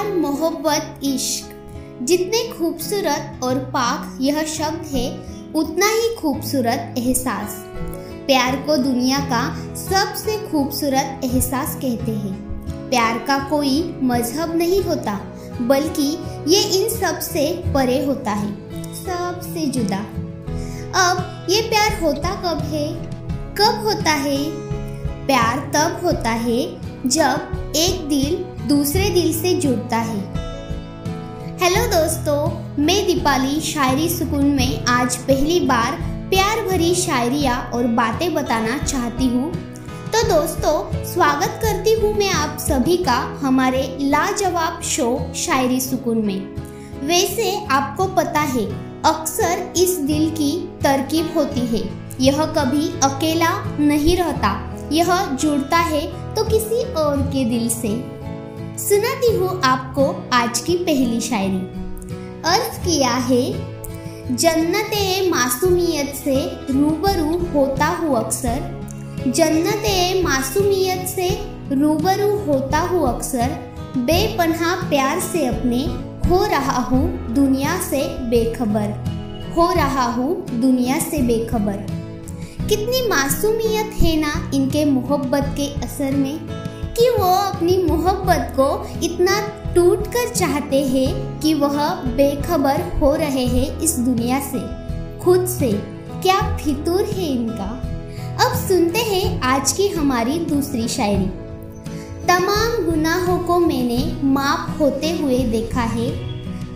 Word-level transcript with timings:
प्यार, 0.00 0.12
मोहब्बत, 0.12 1.00
इश्क। 1.04 1.48
जितने 2.02 2.58
खूबसूरत 2.58 3.40
और 3.42 3.54
पाक 3.54 4.18
यह 4.20 4.42
शब्द 4.42 4.86
है, 4.96 5.16
उतना 5.54 5.86
ही 5.86 6.14
खूबसूरत 6.14 6.94
एहसास। 6.98 7.64
प्यार 8.26 8.56
को 8.56 8.76
दुनिया 8.76 9.18
का 9.18 9.74
सबसे 9.74 10.48
खूबसूरत 10.50 11.20
एहसास 11.24 11.74
कहते 11.74 12.12
हैं। 12.12 12.34
प्यार 12.90 13.18
का 13.18 13.38
कोई 13.38 14.00
मज़हब 14.02 14.56
नहीं 14.56 14.82
होता, 14.82 15.20
बल्कि 15.60 16.18
ये 16.48 16.62
इन 16.62 16.88
सबसे 17.00 17.62
परे 17.74 18.04
होता 18.04 18.30
है, 18.30 18.52
सबसे 19.04 19.66
जुदा। 19.66 20.04
अब 21.10 21.46
ये 21.50 21.60
प्यार 21.60 22.02
होता 22.02 22.42
कब 22.42 22.58
है? 22.58 22.94
कब 23.54 23.84
होता 23.84 24.10
है? 24.10 24.50
प्यार 25.26 25.70
तब 25.74 26.06
होता 26.06 26.30
है 26.30 26.80
जब 27.08 27.72
एक 27.76 28.08
दिल 28.08 28.59
दूसरे 28.70 29.08
दिल 29.10 29.32
से 29.32 29.52
जुड़ता 29.54 29.96
है। 29.98 30.18
हेलो 31.60 31.80
दोस्तों, 31.86 32.36
मैं 32.78 33.06
दीपाली 33.06 33.60
शायरी 33.60 34.08
सुकून 34.08 34.44
में 34.46 34.84
आज 34.88 35.16
पहली 35.20 35.58
बार 35.60 35.96
प्यार 36.30 36.60
भरी 36.66 36.94
शायरिया 36.94 37.56
और 37.74 37.86
बातें 37.94 38.32
बताना 38.34 38.76
चाहती 38.78 39.26
हूँ। 39.28 39.50
तो 40.12 40.22
दोस्तों, 40.28 41.04
स्वागत 41.04 41.58
करती 41.62 41.94
हूँ 42.00 42.12
मैं 42.18 42.30
आप 42.32 42.58
सभी 42.60 42.96
का 42.98 43.16
हमारे 43.40 43.82
लाजवाब 44.02 44.80
शो 44.82 45.08
शायरी 45.36 45.80
सुकून 45.80 46.24
में। 46.26 46.38
वैसे 47.02 47.50
आपको 47.70 48.06
पता 48.14 48.40
है, 48.52 48.64
अक्सर 49.06 49.66
इस 49.76 49.98
दिल 50.04 50.30
की 50.30 50.52
तरकीब 50.82 51.32
होती 51.36 51.66
है। 51.66 51.82
यह 52.20 52.44
कभी 52.52 52.88
अकेला 53.02 53.52
नहीं 53.80 54.16
रहता, 54.16 54.54
यह 54.92 55.24
जुड़ता 55.34 55.78
है 55.90 56.06
तो 56.34 56.44
किसी 56.44 56.82
और 56.94 57.16
के 57.26 57.44
दिल 57.50 57.68
से। 57.72 58.19
सुनाती 58.80 59.34
हूँ 59.36 59.48
आपको 59.64 60.04
आज 60.32 60.60
की 60.60 60.74
पहली 60.76 61.20
शायरी। 61.20 61.58
अर्ज़ 62.44 62.78
किया 62.78 63.10
है, 63.26 63.42
जन्नत 64.36 64.90
मासूमियत 65.30 66.14
से 66.14 66.36
रूबरू 66.70 67.36
होता 67.52 67.86
हूँ 67.86 68.16
अक्सर। 68.16 69.32
जन्नत 69.36 69.84
मासूमियत 70.24 71.06
से 71.08 71.28
रूबरू 71.72 72.30
होता 72.46 72.78
हूँ 72.78 73.06
अक्सर। 73.08 73.50
बेपन्हा 73.96 74.74
प्यार 74.88 75.20
से 75.20 75.44
अपने 75.46 75.82
हो 76.28 76.44
रहा 76.46 76.78
हूँ 76.80 77.34
दुनिया 77.34 77.76
से 77.80 78.02
बेखबर। 78.30 78.88
हो 79.56 79.70
रहा 79.72 80.06
हूँ 80.12 80.34
दुनिया 80.60 80.98
से 81.00 81.22
बेखबर। 81.22 81.86
कितनी 82.68 83.08
मासूमियत 83.08 83.92
है 83.94 84.16
ना 84.16 84.32
इनके 84.54 84.84
मोहब्बत 84.84 85.54
के 85.56 85.68
असर 85.84 86.16
में। 86.16 86.59
कि 87.00 87.10
वो 87.10 87.34
अपनी 87.34 87.84
मोहब्बत 87.84 88.52
को 88.56 88.88
इतना 89.02 89.40
टूट 89.74 90.06
कर 90.06 90.34
चाहते 90.34 90.86
हैं 90.86 91.40
कि 91.40 91.54
वह 91.54 91.94
बेखबर 91.94 92.98
हो 92.98 93.14
रहे 93.14 93.46
हैं 93.46 93.80
इस 93.80 93.98
दुनिया 93.98 94.40
से, 94.40 94.60
खुद 95.18 95.46
से, 95.46 95.72
क्या 96.22 96.56
फितूर 96.56 97.02
है 97.02 97.26
इनका? 97.26 97.82
अब 98.46 98.56
सुनते 98.56 98.98
हैं 98.98 99.40
आज 99.40 99.72
की 99.72 99.88
हमारी 99.88 100.38
दूसरी 100.38 100.88
शायरी। 100.88 101.26
तमाम 102.26 102.84
गुनाहों 102.84 103.38
को 103.38 103.58
मैंने 103.58 104.16
माफ़ 104.24 104.78
होते 104.78 105.18
हुए 105.22 105.38
देखा 105.38 105.80
है। 105.80 106.10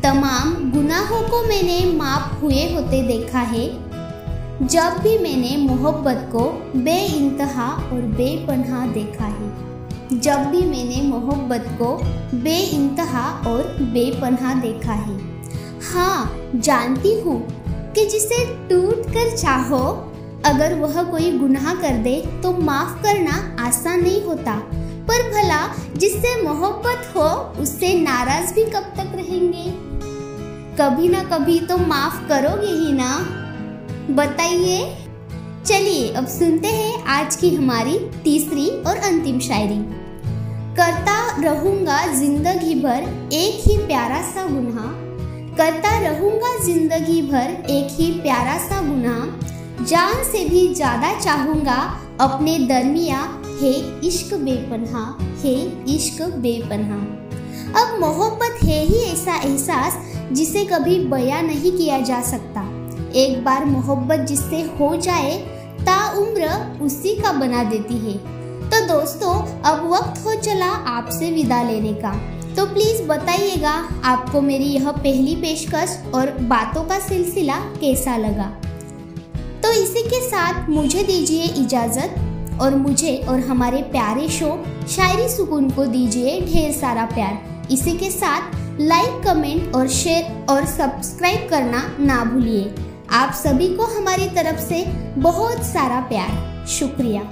तमाम 0.00 0.70
गुनाहों 0.70 1.22
को 1.22 1.42
मैंने 1.42 1.92
माफ़ 1.92 2.40
हुए 2.40 2.74
होते 2.74 3.02
देखा 3.02 3.38
है। 3.38 3.68
जब 4.66 5.00
भी 5.02 5.18
मैंने 5.18 5.56
मोहब्बत 5.56 6.28
को 6.32 6.72
बे 6.76 7.28
और 7.92 8.00
बेपनाह 8.00 8.86
देखा 8.86 9.24
है 9.24 9.73
जब 10.12 10.44
भी 10.44 10.60
मैंने 10.60 11.02
मोहब्बत 11.08 11.64
को 11.68 11.96
बे 12.34 12.76
और 13.50 13.76
बेपनाह 13.80 14.60
देखा 14.60 14.92
है। 14.92 15.18
हाँ 15.92 16.36
जानती 16.54 17.20
हूँ 17.20 17.46
कि 17.92 18.06
जिसे 18.06 18.46
टूट 18.46 19.06
कर 19.06 19.36
चाहो, 19.36 20.12
अगर 20.44 20.74
वह 20.74 21.02
कोई 21.02 21.38
गुनाह 21.38 21.74
कर 21.74 21.96
दे 21.96 22.40
तो 22.42 22.52
माफ़ 22.52 23.02
करना 23.02 23.56
आसान 23.66 24.02
नहीं 24.02 24.22
होता। 24.22 24.52
पर 25.08 25.30
भला 25.30 25.74
जिससे 25.96 26.42
मोहब्बत 26.42 27.16
हो, 27.16 27.62
उससे 27.62 28.00
नाराज़ 28.00 28.54
भी 28.54 28.64
कब 28.64 28.92
तक 28.96 29.12
रहेंगे? 29.14 29.94
कभी 30.76 31.08
ना 31.08 31.24
कभी 31.24 31.60
तो 31.60 31.76
माफ़ 31.76 32.28
करोगे 32.28 32.66
ही 32.66 32.92
ना। 32.92 33.18
बताइए 34.10 35.03
चलिए 35.66 36.08
अब 36.12 36.26
सुनते 36.26 36.68
हैं 36.68 37.04
आज 37.08 37.36
की 37.36 37.54
हमारी 37.54 37.98
तीसरी 38.24 38.68
और 38.80 38.96
अंतिम 38.98 39.38
शायरी। 39.40 39.76
करता 40.76 41.14
रहूँगा 41.42 42.00
ज़िंदगी 42.14 42.74
भर 42.74 43.02
एक 43.32 43.62
ही 43.66 43.76
प्यारा 43.86 44.20
सा 44.24 44.42
गुनाह। 44.48 44.90
करता 45.56 45.96
रहूँगा 46.00 46.52
ज़िंदगी 46.64 47.20
भर 47.22 47.70
एक 47.70 47.96
ही 48.00 48.10
प्यारा 48.20 48.58
सा 48.58 48.80
गुनाह। 48.82 49.84
जान 49.84 50.22
से 50.24 50.44
भी 50.48 50.66
ज़्यादा 50.74 51.18
चाहूँगा 51.20 51.78
अपने 52.20 52.58
दरमिया, 52.66 53.20
है 53.62 53.72
इश्क 54.06 54.34
बेपनहा, 54.34 55.06
है 55.44 55.56
इश्क 55.94 56.22
बेपन्हा। 56.38 57.00
अब 57.80 57.98
मोहब्बत 58.00 58.62
है 58.64 58.84
ही 58.84 59.02
ऐसा 59.04 59.40
एहसास 59.40 59.98
जिसे 60.32 60.64
कभी 60.66 60.98
बयां 61.06 61.42
नहीं 61.42 61.76
किया 61.78 62.00
जा 62.02 62.20
सकता। 62.30 62.70
एक 63.14 63.44
बार 63.44 63.64
मोहब्बत 63.64 64.20
जिससे 64.20 64.60
हो 64.78 64.96
जाए 64.96 65.36
ताउम्र 65.80 66.48
उसी 66.82 67.14
का 67.14 67.32
बना 67.32 67.64
देती 67.64 67.94
है। 67.94 68.16
तो 68.64 68.80
दोस्तों, 68.86 69.34
अब 69.62 69.90
वक्त 69.92 70.24
हो 70.24 70.34
चला 70.34 70.66
आपसे 70.66 71.30
विदा 71.30 71.62
लेने 71.62 71.92
का। 71.94 72.12
तो 72.56 72.66
प्लीज़ 72.66 73.02
बताइएगा, 73.02 73.72
आपको 74.04 74.40
मेरी 74.40 74.64
यह 74.64 74.90
पहली 74.90 75.36
पेशकश 75.36 75.98
और 76.14 76.30
बातों 76.30 76.84
का 76.84 76.98
सिलसिला 76.98 77.56
कैसा 77.80 78.16
लगा? 78.16 78.46
तो 79.62 79.72
इसी 79.72 80.02
के 80.02 80.20
साथ 80.20 80.68
मुझे 80.68 81.02
दीजिए 81.02 81.44
इजाज़त 81.44 82.58
और 82.60 82.74
मुझे 82.74 83.16
और 83.28 83.40
हमारे 83.40 83.82
प्यारे 83.82 84.28
शो 84.28 84.64
शायरी 84.88 85.28
सुकून 85.28 85.70
को 85.70 85.84
दीजिए 85.86 86.40
ढेर 86.40 86.72
सारा 86.72 87.04
प्यार। 87.04 87.68
इसी 87.70 87.96
के 87.96 88.10
साथ 88.10 88.80
लाइक 88.80 89.22
कमेंट 89.24 89.74
और 89.74 89.88
शेयर 89.88 90.46
और 90.50 90.64
सब्सक्राइब 90.66 91.48
करना 91.50 91.82
ना 92.00 92.24
भूलिए। 92.24 92.74
आप 93.14 93.32
सभी 93.32 93.74
को 93.76 93.82
हमारी 93.82 94.26
तरफ़ 94.26 94.60
से 94.60 94.84
बहुत 95.16 95.62
सारा 95.62 96.00
प्यार। 96.00 96.66
शुक्रिया। 96.66 97.22